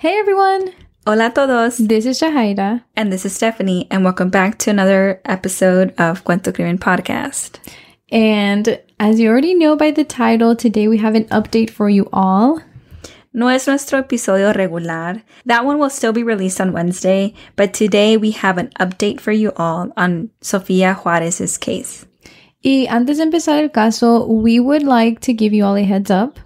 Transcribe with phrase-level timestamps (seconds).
[0.00, 0.72] Hey everyone!
[1.06, 1.76] Hola a todos!
[1.76, 2.82] This is Jahaira.
[2.96, 7.58] And this is Stephanie, and welcome back to another episode of Cuento Crimen Podcast.
[8.10, 12.08] And as you already know by the title, today we have an update for you
[12.14, 12.62] all.
[13.34, 15.22] No es nuestro episodio regular.
[15.44, 19.32] That one will still be released on Wednesday, but today we have an update for
[19.32, 22.06] you all on Sofia Juarez's case.
[22.64, 26.10] Y antes de empezar el caso, we would like to give you all a heads
[26.10, 26.38] up.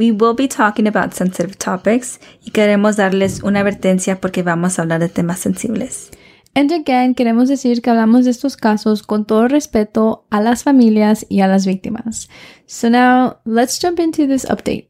[0.00, 4.82] We will be talking about sensitive topics y queremos darles una advertencia porque vamos a
[4.82, 6.10] hablar de temas sensibles.
[6.54, 11.26] And again, queremos decir que hablamos de estos casos con todo respeto a las familias
[11.28, 12.30] y a las víctimas.
[12.64, 14.89] So now, let's jump into this update.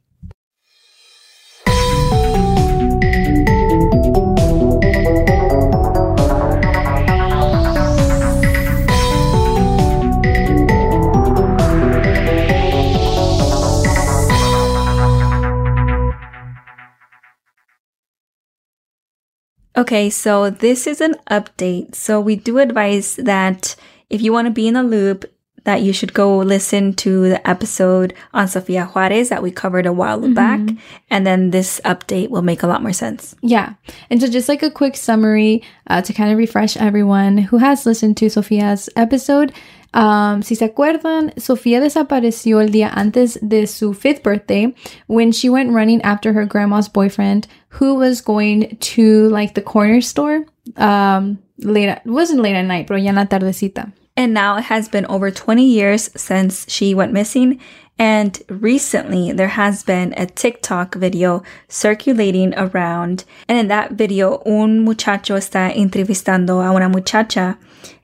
[19.80, 21.94] Okay, so this is an update.
[21.94, 23.74] So we do advise that
[24.10, 25.24] if you want to be in the loop,
[25.64, 29.92] that you should go listen to the episode on Sofia Juarez that we covered a
[29.92, 30.34] while mm-hmm.
[30.34, 30.60] back.
[31.08, 33.34] And then this update will make a lot more sense.
[33.40, 33.72] Yeah.
[34.10, 37.86] And so just like a quick summary uh, to kind of refresh everyone who has
[37.86, 39.50] listened to Sofia's episode.
[39.94, 44.74] Um, si se acuerdan, Sofía desapareció el día antes de su fifth birthday
[45.06, 50.00] when she went running after her grandma's boyfriend who was going to like the corner
[50.00, 50.46] store.
[50.76, 53.92] Um, late, it wasn't late at night, pero ya en la tardecita.
[54.16, 57.60] And now it has been over 20 years since she went missing.
[57.98, 63.24] And recently there has been a TikTok video circulating around.
[63.48, 67.58] And in that video, un muchacho está entrevistando a una muchacha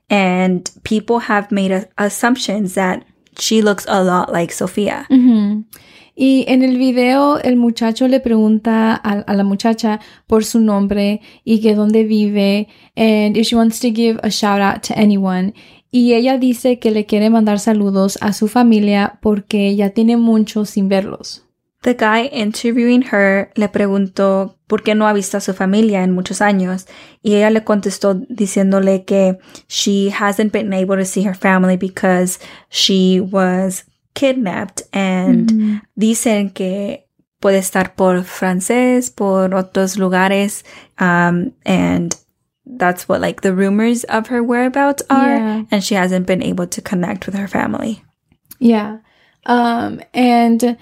[0.09, 3.05] and people have made assumptions that
[3.37, 5.05] she looks a lot like Sofia.
[5.09, 5.61] Mm-hmm.
[6.19, 11.61] Y en el video el muchacho le pregunta a, la muchacha por su nombre y
[11.61, 15.53] que dónde vive and if she wants to give a shout out to anyone.
[15.91, 20.65] Y ella dice que le quiere mandar saludos a su familia porque ya tiene mucho
[20.65, 21.45] sin verlos.
[21.83, 26.13] The guy interviewing her le preguntó por qué no ha visto a su familia en
[26.13, 26.87] muchos años
[27.21, 29.37] y ella le contestó diciéndole que
[29.69, 32.39] she hasn't been able to see her family because
[32.71, 33.85] she was
[34.17, 35.77] kidnapped and mm-hmm.
[35.95, 37.05] dicen que
[37.39, 40.63] puede estar por francés, por otros lugares
[40.97, 42.15] um, and
[42.65, 45.63] that's what like the rumors of her whereabouts are yeah.
[45.69, 48.03] and she hasn't been able to connect with her family.
[48.59, 48.97] Yeah.
[49.45, 50.77] Um and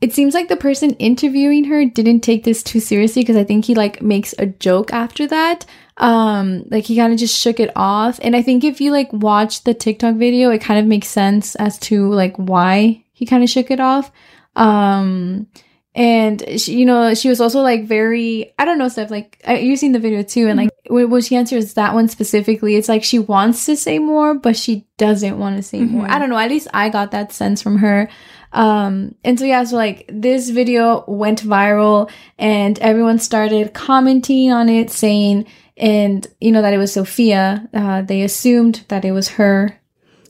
[0.00, 3.64] it seems like the person interviewing her didn't take this too seriously because I think
[3.64, 5.66] he like makes a joke after that.
[5.96, 8.20] Um, like he kind of just shook it off.
[8.22, 11.56] And I think if you like watch the TikTok video, it kind of makes sense
[11.56, 14.12] as to like why he kind of shook it off.
[14.54, 15.48] Um,
[15.96, 19.80] and she, you know, she was also like very, I don't know, stuff like you've
[19.80, 20.46] seen the video too.
[20.46, 21.10] And like mm-hmm.
[21.10, 24.86] when she answers that one specifically, it's like she wants to say more, but she
[24.96, 25.96] doesn't want to say mm-hmm.
[25.98, 26.08] more.
[26.08, 26.38] I don't know.
[26.38, 28.08] At least I got that sense from her.
[28.52, 34.68] Um, and so yeah, so like this video went viral and everyone started commenting on
[34.68, 37.68] it saying, and you know, that it was Sofia.
[37.72, 39.78] Uh, they assumed that it was her.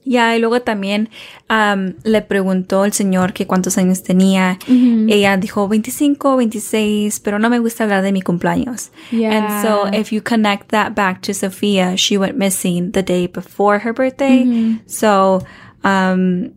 [0.09, 1.11] Ya, y luego también
[1.51, 4.59] um, le preguntó el señor que cuántos años tenía.
[4.67, 5.13] Mm-hmm.
[5.13, 8.91] Ella dijo 25, 26, pero no me gusta hablar de mi cumpleaños.
[9.11, 9.33] Yeah.
[9.33, 13.81] And so if you connect that back to Sofia, she went missing the day before
[13.81, 14.45] her birthday.
[14.45, 14.77] Mm-hmm.
[14.87, 15.43] So,
[15.85, 16.55] um,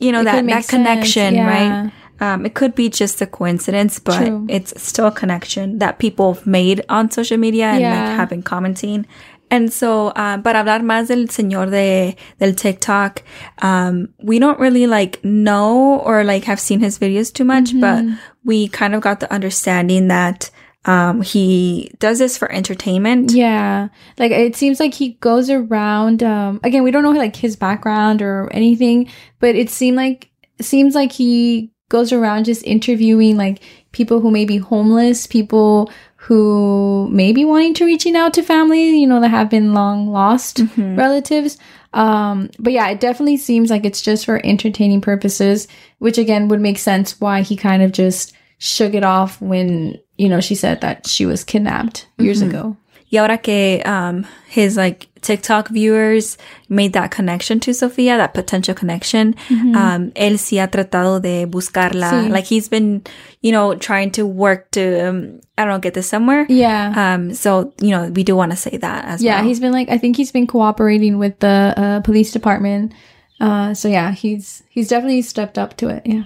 [0.00, 1.46] you know, it that, that connection, yeah.
[1.46, 1.92] right?
[2.20, 4.46] Um, it could be just a coincidence, but True.
[4.48, 8.08] it's still a connection that people have made on social media and yeah.
[8.08, 9.06] like have been commenting.
[9.50, 13.22] And so, uh, para hablar más del señor de, del TikTok,
[13.62, 17.80] um, we don't really like know or like have seen his videos too much, mm-hmm.
[17.80, 18.04] but
[18.44, 20.50] we kind of got the understanding that,
[20.84, 23.32] um, he does this for entertainment.
[23.32, 23.88] Yeah.
[24.18, 28.22] Like it seems like he goes around, um, again, we don't know like his background
[28.22, 29.10] or anything,
[29.40, 30.30] but it seemed like,
[30.60, 37.08] seems like he goes around just interviewing like people who may be homeless, people who
[37.10, 40.58] may be wanting to reaching out to family, you know, that have been long lost
[40.58, 40.96] mm-hmm.
[40.96, 41.58] relatives.
[41.92, 45.66] Um, but yeah, it definitely seems like it's just for entertaining purposes,
[45.98, 50.28] which again would make sense why he kind of just shook it off when, you
[50.28, 52.50] know, she said that she was kidnapped years mm-hmm.
[52.50, 52.76] ago.
[53.10, 56.38] Y ahora que um, his like TikTok viewers
[56.68, 59.74] made that connection to Sofia, that potential connection, mm-hmm.
[59.74, 62.10] um, él sí ha tratado de buscarla.
[62.10, 62.30] Sí.
[62.30, 63.02] Like he's been,
[63.40, 66.46] you know, trying to work to, um, I don't know, get this somewhere.
[66.48, 66.92] Yeah.
[66.94, 69.42] Um, so, you know, we do want to say that as yeah, well.
[69.42, 72.92] Yeah, he's been like, I think he's been cooperating with the uh, police department.
[73.40, 76.02] Uh, so yeah, he's, he's definitely stepped up to it.
[76.04, 76.24] Yeah.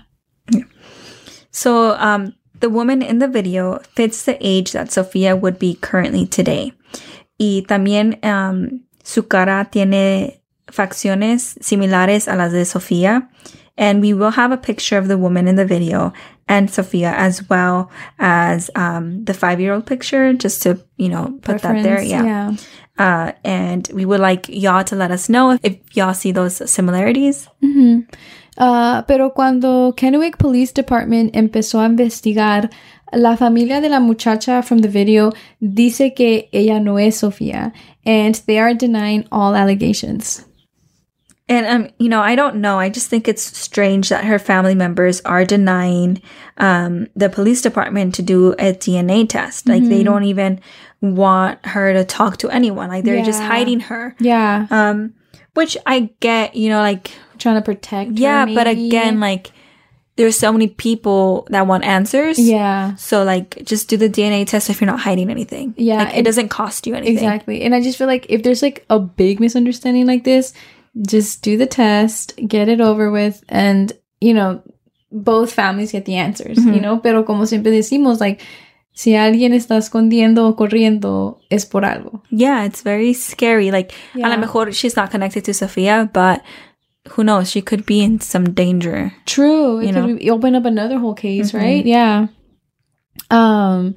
[0.50, 0.64] Yeah.
[1.50, 6.26] So, um, the woman in the video fits the age that Sofia would be currently
[6.26, 6.72] today.
[7.38, 13.28] Y también um, su cara tiene facciones similares a las de Sofia.
[13.76, 16.12] And we will have a picture of the woman in the video
[16.46, 17.90] and Sofia as well
[18.20, 22.00] as um, the five year old picture, just to, you know, put that there.
[22.00, 22.24] Yeah.
[22.24, 22.56] yeah.
[22.96, 26.70] Uh, and we would like y'all to let us know if, if y'all see those
[26.70, 27.48] similarities.
[27.62, 28.06] Ujú.
[28.56, 32.70] Ah, pero cuando Kennewick Police Department empezó a investigar,
[33.12, 37.72] la familia de la muchacha from the video dice que ella no es Sofía,
[38.06, 40.44] and they are denying all allegations.
[41.48, 42.78] And um, you know, I don't know.
[42.78, 46.22] I just think it's strange that her family members are denying
[46.56, 49.68] um the police department to do a DNA test.
[49.68, 50.60] Like they don't even
[51.02, 52.88] want her to talk to anyone.
[52.88, 54.16] Like they're just hiding her.
[54.18, 55.12] Yeah, Um,
[55.52, 56.56] which I get.
[56.56, 58.12] You know, like trying to protect.
[58.12, 59.50] her, yeah, but again, like
[60.16, 62.38] there's so many people that want answers.
[62.38, 65.74] yeah, So like, just do the DNA test if you're not hiding anything.
[65.76, 67.14] Yeah, like, it and- doesn't cost you anything.
[67.16, 67.62] exactly.
[67.62, 70.52] And I just feel like if there's like a big misunderstanding like this,
[71.02, 74.62] just do the test, get it over with, and you know,
[75.12, 76.58] both families get the answers.
[76.58, 76.82] You Mhm.
[76.82, 78.40] know, pero como siempre decimos, like.
[78.96, 82.22] Si alguien está escondiendo o corriendo, es por algo.
[82.30, 83.72] Yeah, it's very scary.
[83.72, 84.28] Like, a Yeah.
[84.28, 86.42] lo mejor she's not connected to Sofia, but
[87.16, 87.50] who knows?
[87.50, 89.12] She could be in some danger.
[89.26, 89.80] True.
[89.80, 90.16] It You could know?
[90.16, 91.58] be- open up another whole case, Mhm.
[91.60, 91.84] right?
[91.84, 92.28] Yeah.
[93.30, 93.96] Um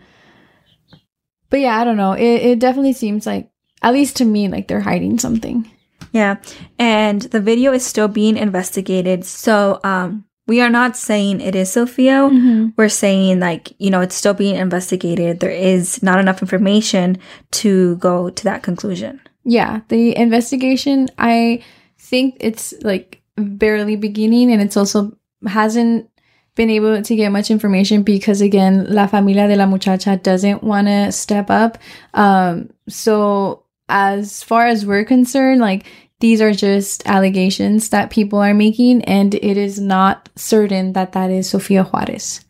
[1.52, 2.14] but yeah, I don't know.
[2.14, 3.50] It it definitely seems like
[3.84, 5.66] at least to me like they're hiding something.
[6.12, 6.38] Yeah.
[6.80, 9.26] And the video is still being investigated.
[9.26, 12.30] So, um, we are not saying it is Sofia.
[12.78, 15.42] We're saying, like, you know, it's still being investigated.
[15.42, 17.18] There is not enough information
[17.52, 19.20] to go to that conclusion.
[19.44, 21.64] Yeah, the investigation I
[21.98, 26.10] think it's like barely beginning and it's also hasn't
[26.56, 30.88] been able to get much information because again la familia de la muchacha doesn't want
[30.88, 31.78] to step up
[32.16, 35.86] um so as far as we're concerned like
[36.20, 41.30] these are just allegations that people are making and it is not certain that that
[41.30, 42.42] is Sofia Juarez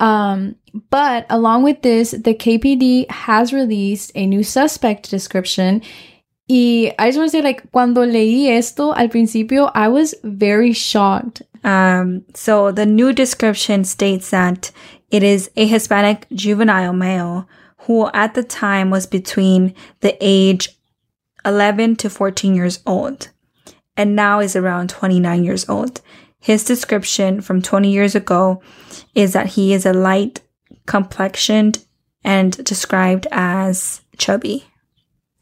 [0.00, 0.56] um
[0.90, 5.82] but along with this the KPD has released a new suspect description
[6.48, 10.72] Y I just want to say, like, cuando leí esto al principio, I was very
[10.72, 11.42] shocked.
[11.64, 14.70] Um, so the new description states that
[15.10, 17.48] it is a Hispanic juvenile male
[17.86, 20.70] who at the time was between the age
[21.44, 23.28] 11 to 14 years old
[23.96, 26.00] and now is around 29 years old.
[26.40, 28.60] His description from 20 years ago
[29.14, 30.40] is that he is a light
[30.86, 31.84] complexioned
[32.24, 34.64] and described as chubby.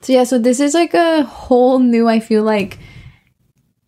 [0.02, 2.78] So, yeah, so this is like a whole new, I feel like,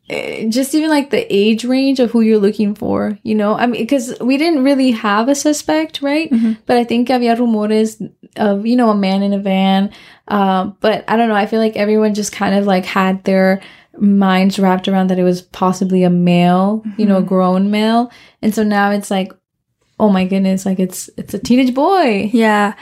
[0.09, 3.55] just even like the age range of who you're looking for, you know?
[3.55, 6.31] I mean, because we didn't really have a suspect, right?
[6.67, 8.01] But I think había rumores
[8.37, 9.91] of, you know, a man in a van.
[10.29, 11.35] Um, but I don't know.
[11.35, 13.61] I feel like everyone just kind of like had their
[13.99, 18.11] minds wrapped around that it was possibly a male, you know, a grown male.
[18.43, 19.33] And so now it's like,
[19.99, 22.31] oh my goodness, like it's it's a teenage boy.
[22.33, 22.75] Yeah.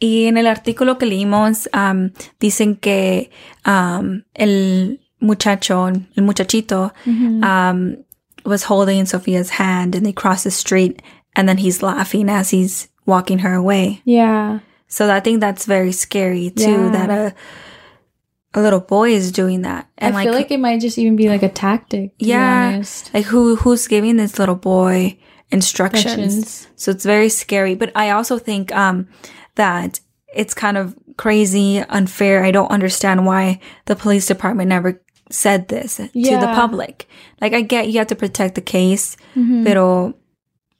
[0.00, 3.30] Y en el artículo que leímos, um, dicen que
[3.64, 6.90] um, el muchacho, el muchachito,
[7.44, 8.04] um,
[8.44, 11.00] was holding Sofia's hand and they cross the street
[11.36, 14.02] and then he's laughing as he's walking her away.
[14.04, 14.58] Yeah.
[14.88, 16.90] So I think that's very scary too, Yeah.
[16.90, 17.34] that a,
[18.54, 19.88] a little boy is doing that.
[19.96, 22.12] And I feel like it might just even be like a tactic.
[22.18, 22.82] Yeah.
[23.14, 25.18] Like who who's giving this little boy
[25.50, 26.06] instructions?
[26.36, 26.68] Instructions.
[26.76, 27.74] So it's very scary.
[27.74, 29.08] But I also think um
[29.54, 30.00] that
[30.34, 32.44] it's kind of crazy, unfair.
[32.44, 35.00] I don't understand why the police department never
[35.32, 37.08] said this to the public.
[37.40, 39.64] Like I get you have to protect the case, Mhm.
[39.64, 40.14] pero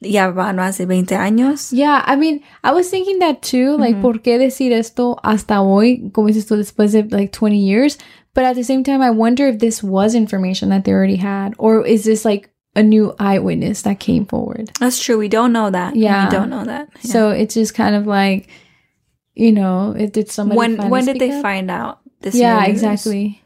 [0.00, 1.72] ya van hace 20 años.
[1.72, 3.76] Yeah, I mean, I was thinking that too.
[3.78, 6.10] Like, ¿por qué decir esto hasta hoy?
[6.12, 7.98] Como dices tú, después de like 20 years.
[8.34, 11.54] But at the same time, I wonder if this was information that they already had,
[11.58, 14.70] or is this like a new eyewitness that came forward?
[14.80, 15.18] That's true.
[15.18, 15.94] We don't know that.
[15.96, 16.24] Yeah.
[16.24, 16.88] We don't know that.
[17.02, 17.12] Yeah.
[17.12, 18.48] So it's just kind of like,
[19.34, 21.42] you know, it did somebody when when did they up?
[21.42, 23.41] find out this Yeah, exactly.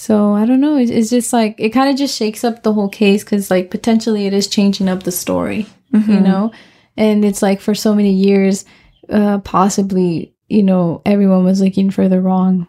[0.00, 0.76] So I don't know.
[0.76, 3.68] It's, it's just like it kind of just shakes up the whole case because like
[3.68, 6.22] potentially it is changing up the story, you Mhm.
[6.22, 6.52] know.
[6.96, 8.64] And it's like for so many years,
[9.10, 12.68] uh, possibly you know everyone was looking for the wrong,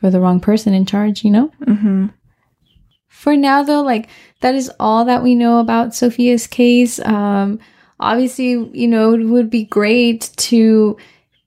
[0.00, 1.50] for the wrong person in charge, you know.
[1.66, 2.10] Mhm.
[3.08, 4.08] For now, though, like
[4.42, 7.00] that is all that we know about Sofia's case.
[7.06, 7.58] Um,
[7.98, 10.98] obviously, you know, it would be great to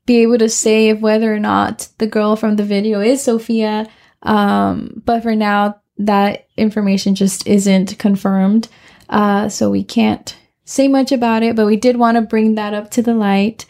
[0.07, 3.87] be able to say if whether or not the girl from the video is Sofia.
[4.23, 8.67] Um, but for now, that information just isn't confirmed.
[9.09, 12.73] Uh, so we can't say much about it, but we did want to bring that
[12.73, 13.65] up to the light.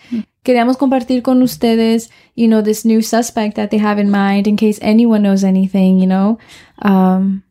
[0.46, 4.58] Queríamos compartir con ustedes, you know, this new suspect that they have in mind in
[4.58, 6.38] case anyone knows anything, you know.
[6.82, 7.44] Um,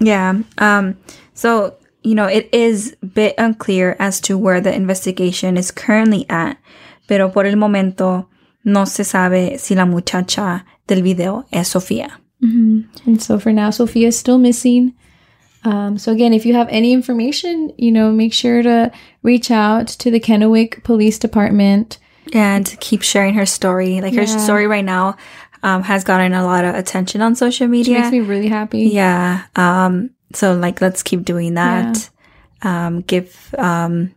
[0.00, 0.40] yeah.
[0.58, 0.96] Um,
[1.34, 6.26] so, you know, it is a bit unclear as to where the investigation is currently
[6.30, 6.58] at,
[7.06, 8.28] pero por el momento
[8.68, 12.10] no se sabe si la muchacha del video es Sofía.
[12.40, 14.94] And so for now, Sofia is still missing.
[15.64, 19.88] Um, so again, if you have any information, you know, make sure to reach out
[19.98, 21.98] to the Kennewick Police Department.
[22.32, 24.00] And keep sharing her story.
[24.00, 24.36] Like her Yeah.
[24.38, 25.16] story right now
[25.64, 27.98] um, has gotten a lot of attention on social Which media.
[28.00, 28.82] makes me really happy.
[28.88, 29.42] Yeah.
[29.56, 32.08] Um, so like, let's keep doing that.
[32.62, 34.12] Um, give, um,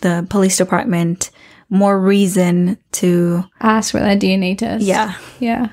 [0.00, 1.30] the police department
[1.70, 4.84] more reason to, Ask for that DNA test.
[4.84, 5.14] yeah.
[5.40, 5.68] Yeah.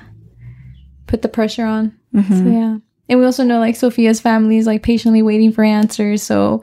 [1.06, 1.96] Put the pressure on.
[2.14, 2.78] So, yeah.
[3.08, 6.22] And we also know like Sofia's family is like patiently waiting for answers.
[6.22, 6.62] So,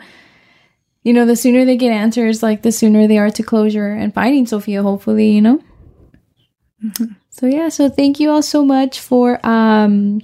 [1.04, 4.14] you know, the sooner they get answers, like the sooner they are to closure and
[4.14, 5.62] finding Sofia, hopefully, you know?
[7.30, 7.70] So, yeah.
[7.70, 10.22] So, thank you all so much for um,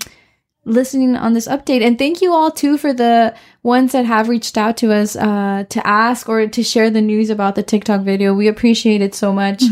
[0.65, 1.81] listening on this update.
[1.85, 5.63] And thank you all too for the ones that have reached out to us uh,
[5.69, 8.33] to ask or to share the news about the TikTok video.
[8.33, 9.63] We appreciate it so much.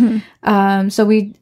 [0.43, 1.35] Um, so, we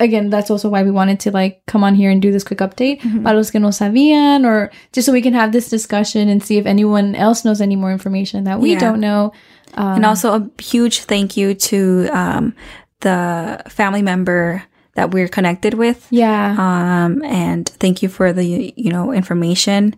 [0.00, 2.60] again, that's also why we wanted to like come on here and do this quick
[2.60, 3.00] update.
[3.24, 6.56] Para los que no sabían, or just so we can have this discussion and see
[6.58, 8.78] if anyone else knows any more information that we Yeah.
[8.78, 9.32] don't know.
[9.74, 12.54] Um, and also a huge thank you to, um,
[13.00, 14.62] the family member
[14.98, 16.08] that we're connected with.
[16.10, 19.94] yeah, Um, and thank you for the, you know, information.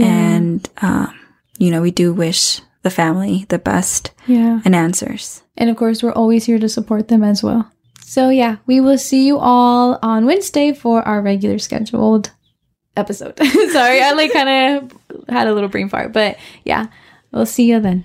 [0.00, 1.12] And, um,
[1.58, 4.60] you know, we do wish the family the best yeah.
[4.64, 5.42] and answers.
[5.58, 7.70] And of course, we're always here to support them as well.
[8.00, 12.30] So yeah, we will see you all on Wednesday for our regular scheduled
[12.96, 13.36] episode.
[13.72, 16.86] Sorry, I like kind of had a little brain fart, but yeah,
[17.32, 18.04] we'll see you then.